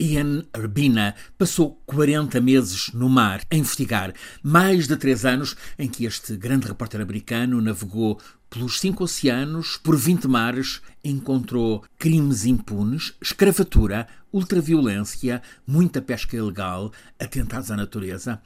[0.00, 6.06] Ian Urbina passou 40 meses no mar a investigar, mais de três anos em que
[6.06, 8.18] este grande repórter americano navegou
[8.48, 17.70] pelos cinco oceanos, por 20 mares, encontrou crimes impunes, escravatura, ultraviolência, muita pesca ilegal, atentados
[17.70, 18.40] à natureza.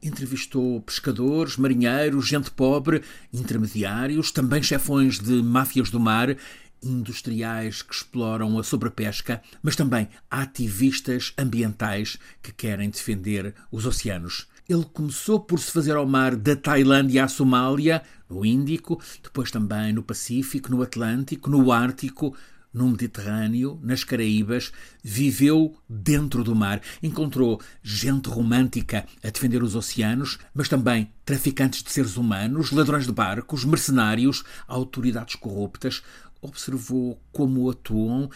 [0.00, 3.02] Entrevistou pescadores, marinheiros, gente pobre,
[3.32, 6.36] intermediários, também chefões de máfias do mar
[6.82, 14.46] industriais que exploram a sobrepesca, mas também ativistas ambientais que querem defender os oceanos.
[14.68, 19.92] Ele começou por se fazer ao mar da Tailândia à Somália, no Índico, depois também
[19.92, 22.36] no Pacífico, no Atlântico, no Ártico,
[22.72, 30.38] no Mediterrâneo, nas Caraíbas, viveu dentro do mar, encontrou gente romântica a defender os oceanos,
[30.54, 36.02] mas também traficantes de seres humanos, ladrões de barcos, mercenários, autoridades corruptas,
[36.40, 38.28] observou como atuam,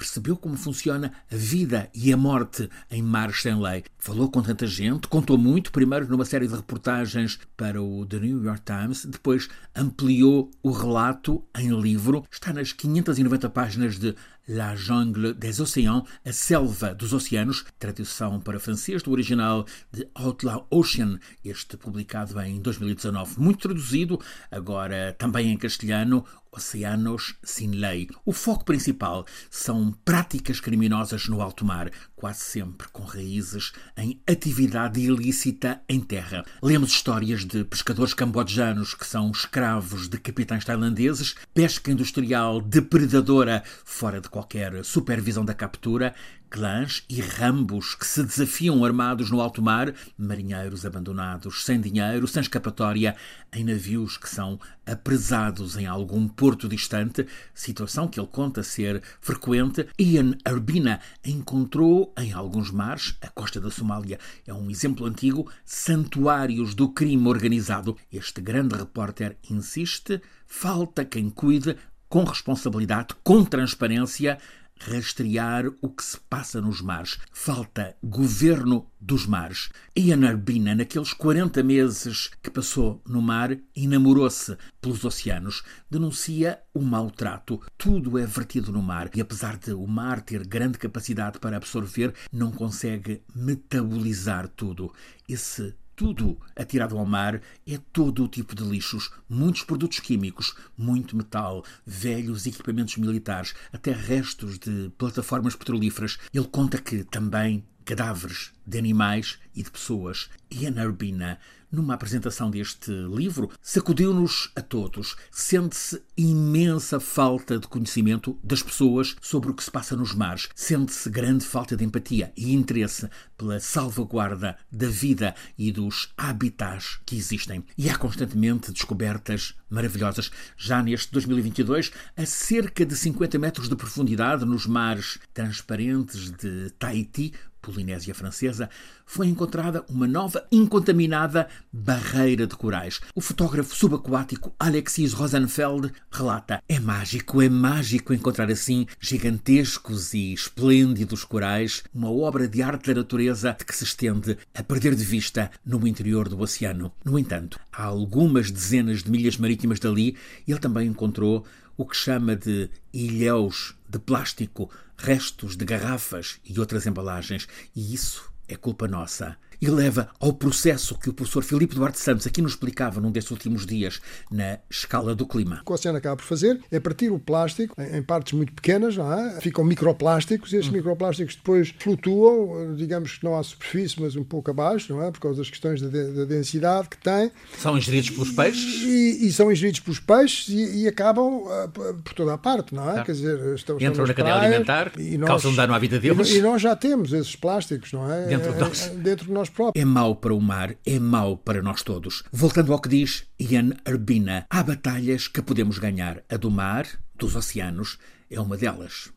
[0.00, 3.84] percebeu como funciona a vida e a morte em mares sem lei.
[3.98, 8.42] Falou com tanta gente, contou muito, primeiro numa série de reportagens para o The New
[8.42, 12.24] York Times, depois ampliou o relato em livro.
[12.30, 14.16] Está nas 590 páginas de
[14.52, 20.66] La Jungle des Océans, A Selva dos Oceanos, tradução para francês do original de Outlaw
[20.68, 24.20] Ocean, este publicado em 2019, muito traduzido,
[24.50, 28.08] agora também em castelhano, Oceanos Sin Lei.
[28.24, 35.00] O foco principal são práticas criminosas no alto mar, quase sempre com raízes em atividade
[35.00, 36.44] ilícita em terra.
[36.60, 44.20] Lemos histórias de pescadores cambojanos que são escravos de capitães tailandeses, pesca industrial depredadora fora
[44.20, 44.39] de qualquer
[44.82, 46.14] supervisão da captura,
[46.50, 52.42] clãs e rambos que se desafiam armados no alto mar, marinheiros abandonados, sem dinheiro, sem
[52.42, 53.16] escapatória,
[53.52, 59.86] em navios que são apresados em algum porto distante, situação que ele conta ser frequente.
[59.98, 66.74] Ian Urbina encontrou em alguns mares, a costa da Somália é um exemplo antigo, santuários
[66.74, 67.96] do crime organizado.
[68.12, 71.76] Este grande repórter insiste: falta quem cuide
[72.10, 74.36] com responsabilidade, com transparência,
[74.80, 77.18] rastrear o que se passa nos mares.
[77.32, 79.68] Falta governo dos mares.
[79.96, 85.62] Ian Arbina, naqueles 40 meses que passou no mar, enamorou-se pelos oceanos.
[85.88, 87.60] Denuncia o maltrato.
[87.78, 92.12] Tudo é vertido no mar e, apesar de o mar ter grande capacidade para absorver,
[92.32, 94.92] não consegue metabolizar tudo.
[95.28, 101.14] Esse tudo atirado ao mar é todo o tipo de lixos, muitos produtos químicos, muito
[101.14, 106.18] metal, velhos equipamentos militares, até restos de plataformas petrolíferas.
[106.32, 110.30] Ele conta que também cadáveres de animais e de pessoas.
[110.48, 111.40] Ian Urbina,
[111.72, 115.16] numa apresentação deste livro, sacudiu-nos a todos.
[115.30, 120.48] Sente-se imensa falta de conhecimento das pessoas sobre o que se passa nos mares.
[120.54, 127.16] Sente-se grande falta de empatia e interesse pela salvaguarda da vida e dos habitats que
[127.16, 127.64] existem.
[127.76, 130.30] E há constantemente descobertas maravilhosas.
[130.56, 137.32] Já neste 2022, a cerca de 50 metros de profundidade nos mares transparentes de Tahiti,
[137.60, 138.70] Polinésia Francesa,
[139.04, 143.00] foi encontrada uma nova incontaminada barreira de corais.
[143.14, 151.24] O fotógrafo subaquático Alexis Rosenfeld relata: É mágico, é mágico encontrar assim gigantescos e esplêndidos
[151.24, 155.86] corais, uma obra de arte da natureza que se estende a perder de vista no
[155.86, 156.92] interior do oceano.
[157.04, 160.16] No entanto, há algumas dezenas de milhas marítimas dali,
[160.46, 161.44] ele também encontrou
[161.76, 168.32] o que chama de ilhéus de plástico, restos de garrafas e outras embalagens, e isso
[168.46, 172.52] é culpa nossa e leva ao processo que o professor Filipe Duarte Santos aqui nos
[172.52, 174.00] explicava num destes últimos dias
[174.30, 175.60] na escala do clima.
[175.62, 178.96] O que o oceano acaba por fazer é partir o plástico em partes muito pequenas,
[178.96, 179.40] é?
[179.40, 180.74] ficam microplásticos e esses hum.
[180.74, 185.10] microplásticos depois flutuam, digamos que não à superfície, mas um pouco abaixo, não é?
[185.10, 187.30] por causa das questões da, da densidade que tem.
[187.58, 188.82] São ingeridos pelos peixes?
[188.82, 191.68] E, e são ingeridos pelos peixes e, e acabam uh,
[192.02, 192.92] por toda a parte, não é?
[192.92, 193.06] Claro.
[193.06, 196.30] Quer dizer, estão, Entram na cadeia alimentar, e nós, causam dano à vida deles.
[196.30, 198.26] E, e, nós já temos esses plásticos, não é?
[198.26, 198.92] Dentro de nós.
[198.96, 199.82] Dentro de nós próprios.
[199.82, 202.22] É mau para o mar, é mau para nós todos.
[202.32, 206.22] Voltando ao que diz Ian Urbina, há batalhas que podemos ganhar.
[206.28, 206.86] A do mar,
[207.16, 207.98] dos oceanos,
[208.30, 209.12] é uma delas.